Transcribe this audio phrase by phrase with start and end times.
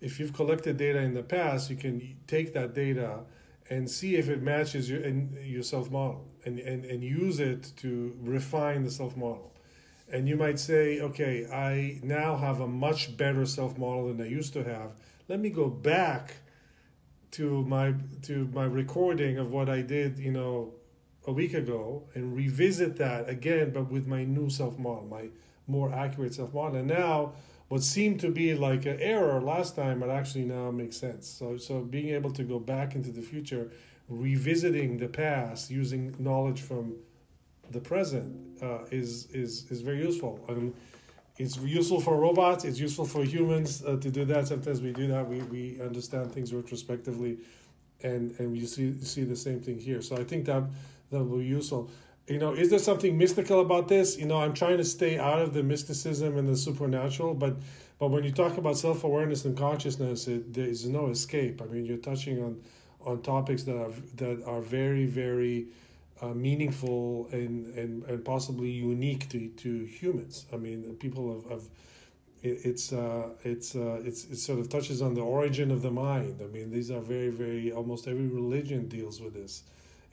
[0.00, 3.20] if you've collected data in the past, you can take that data
[3.68, 5.06] and see if it matches your
[5.42, 9.52] your self model and, and, and use it to refine the self model.
[10.12, 14.28] And you might say, okay, I now have a much better self model than I
[14.28, 14.92] used to have.
[15.28, 16.34] Let me go back
[17.32, 20.74] to my to my recording of what I did, you know,
[21.26, 25.28] a week ago and revisit that again, but with my new self model, my
[25.66, 26.78] more accurate self model.
[26.78, 27.32] And now
[27.68, 31.26] what seemed to be like an error last time, it actually now makes sense.
[31.26, 33.70] So, so being able to go back into the future,
[34.08, 36.94] revisiting the past using knowledge from
[37.70, 40.38] the present uh, is is is very useful.
[40.48, 40.72] Mean,
[41.38, 42.64] it's useful for robots.
[42.64, 44.46] It's useful for humans uh, to do that.
[44.46, 45.28] Sometimes we do that.
[45.28, 47.38] We we understand things retrospectively,
[48.04, 50.00] and and we see see the same thing here.
[50.02, 50.62] So I think that
[51.10, 51.90] that will be useful
[52.28, 54.18] you know, is there something mystical about this?
[54.18, 57.56] You know, I'm trying to stay out of the mysticism and the supernatural, but
[57.98, 61.62] but when you talk about self awareness and consciousness, it, there is no escape.
[61.62, 62.60] I mean, you're touching on
[63.04, 65.68] on topics that are that are very very
[66.20, 70.46] uh, meaningful and, and and possibly unique to to humans.
[70.52, 71.50] I mean, people have.
[71.50, 71.62] have
[72.42, 75.90] it, it's uh, it's uh, it's it sort of touches on the origin of the
[75.90, 76.40] mind.
[76.42, 79.62] I mean, these are very very almost every religion deals with this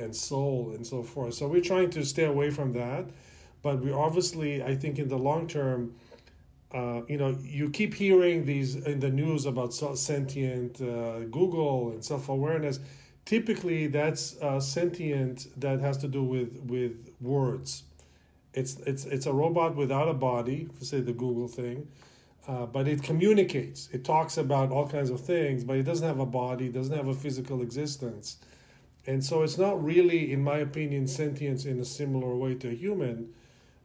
[0.00, 1.34] and soul and so forth.
[1.34, 3.10] So we're trying to stay away from that,
[3.62, 5.94] but we obviously, I think, in the long term,
[6.72, 12.04] uh, you know, you keep hearing these in the news about sentient uh, Google and
[12.04, 12.80] self awareness.
[13.24, 17.84] Typically, that's uh, sentient that has to do with with words.
[18.54, 21.88] It's it's it's a robot without a body, say the Google thing,
[22.48, 23.88] uh, but it communicates.
[23.92, 27.08] It talks about all kinds of things, but it doesn't have a body, doesn't have
[27.08, 28.38] a physical existence.
[29.06, 32.74] And so it's not really, in my opinion, sentience in a similar way to a
[32.74, 33.32] human,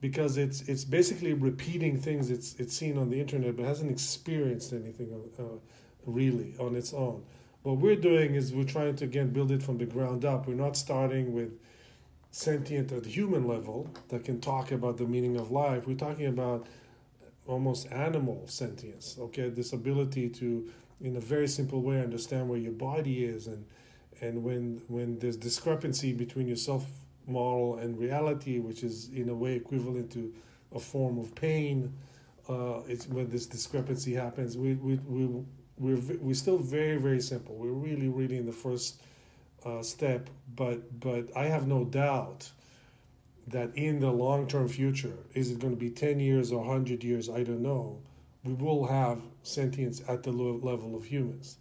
[0.00, 4.72] because it's it's basically repeating things it's it's seen on the internet, but hasn't experienced
[4.72, 5.42] anything uh,
[6.06, 7.22] really on its own.
[7.62, 10.48] What we're doing is we're trying to again build it from the ground up.
[10.48, 11.52] We're not starting with
[12.32, 15.86] sentient at the human level that can talk about the meaning of life.
[15.86, 16.66] We're talking about
[17.46, 19.16] almost animal sentience.
[19.20, 20.68] Okay, this ability to,
[21.00, 23.64] in a very simple way, understand where your body is and
[24.22, 26.86] and when when there's discrepancy between your self
[27.26, 30.32] model and reality, which is in a way equivalent to
[30.74, 31.92] a form of pain,
[32.48, 34.56] uh, it's when this discrepancy happens.
[34.56, 35.44] We we we
[35.76, 37.56] we're we're still very very simple.
[37.56, 39.02] We're really really in the first
[39.66, 42.50] uh, step, but but I have no doubt
[43.48, 47.02] that in the long term future, is it going to be ten years or hundred
[47.02, 47.28] years?
[47.28, 47.98] I don't know.
[48.44, 51.58] We will have sentience at the level of humans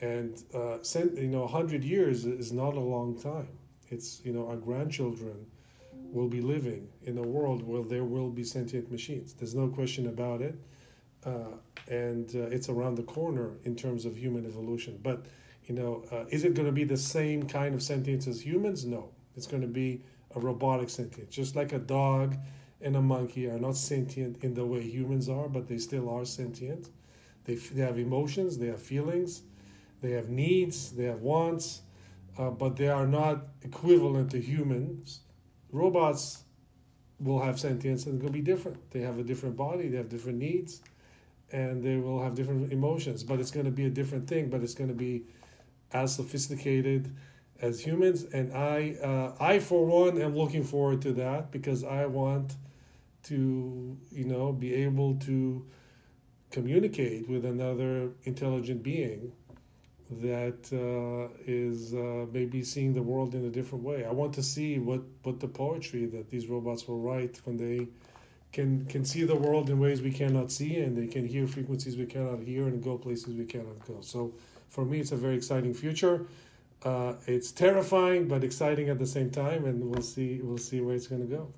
[0.00, 3.48] and uh, you know, hundred years is not a long time.
[3.88, 5.46] It's you know, our grandchildren
[5.92, 9.34] will be living in a world where there will be sentient machines.
[9.34, 10.54] There's no question about it,
[11.24, 11.56] uh,
[11.88, 14.98] and uh, it's around the corner in terms of human evolution.
[15.02, 15.26] But
[15.66, 18.84] you know, uh, is it going to be the same kind of sentience as humans?
[18.84, 20.02] No, it's going to be
[20.34, 22.36] a robotic sentience, just like a dog
[22.80, 26.24] and a monkey are not sentient in the way humans are, but they still are
[26.24, 26.90] sentient.
[27.44, 29.42] They, they have emotions, they have feelings,
[30.00, 31.82] they have needs, they have wants,
[32.38, 35.20] uh, but they are not equivalent to humans.
[35.72, 36.44] Robots
[37.20, 38.90] will have sentience and to be different.
[38.90, 40.80] They have a different body, they have different needs,
[41.52, 44.62] and they will have different emotions, but it's going to be a different thing, but
[44.62, 45.24] it's going to be
[45.92, 47.14] as sophisticated
[47.60, 48.24] as humans.
[48.32, 52.54] And I, uh, I for one, am looking forward to that because I want
[53.24, 55.66] to, you know, be able to
[56.50, 59.32] communicate with another intelligent being
[60.10, 64.04] that uh, is uh, maybe seeing the world in a different way.
[64.04, 67.88] I want to see what, what the poetry that these robots will write when they
[68.50, 71.98] can can see the world in ways we cannot see, and they can hear frequencies
[71.98, 73.98] we cannot hear, and go places we cannot go.
[74.00, 74.32] So,
[74.70, 76.26] for me, it's a very exciting future.
[76.82, 80.94] Uh, it's terrifying but exciting at the same time, and we'll see we'll see where
[80.94, 81.52] it's going to go.